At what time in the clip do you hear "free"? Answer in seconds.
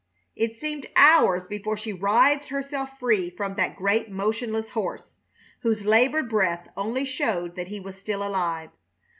2.97-3.29